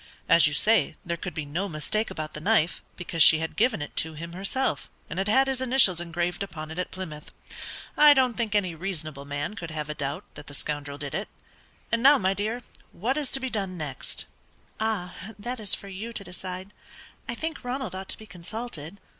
"As 0.27 0.47
you 0.47 0.55
say, 0.55 0.95
there 1.05 1.15
could 1.15 1.35
be 1.35 1.45
no 1.45 1.69
mistake 1.69 2.09
about 2.09 2.33
the 2.33 2.41
knife, 2.41 2.81
because 2.95 3.21
she 3.21 3.37
had 3.37 3.55
given 3.55 3.83
it 3.83 3.95
to 3.97 4.15
him 4.15 4.33
herself, 4.33 4.89
and 5.11 5.19
had 5.19 5.27
had 5.27 5.45
his 5.45 5.61
initials 5.61 6.01
engraved 6.01 6.41
upon 6.41 6.71
it 6.71 6.79
at 6.79 6.89
Plymouth. 6.89 7.29
I 7.95 8.15
don't 8.15 8.33
think 8.33 8.55
any 8.55 8.73
reasonable 8.73 9.25
man 9.25 9.53
could 9.55 9.69
have 9.69 9.89
a 9.89 9.93
doubt 9.93 10.23
that 10.33 10.47
the 10.47 10.55
scoundrel 10.55 10.97
did 10.97 11.13
it; 11.13 11.29
and 11.91 12.01
now, 12.01 12.17
my 12.17 12.33
dear, 12.33 12.63
what 12.91 13.15
is 13.15 13.31
to 13.33 13.39
be 13.39 13.51
done 13.51 13.77
next?" 13.77 14.25
"Ah, 14.79 15.15
that 15.37 15.59
is 15.59 15.75
for 15.75 15.87
you 15.87 16.13
to 16.13 16.23
decide. 16.23 16.73
I 17.29 17.35
think 17.35 17.63
Ronald 17.63 17.93
ought 17.93 18.09
to 18.09 18.17
be 18.17 18.25
consulted." 18.25 18.97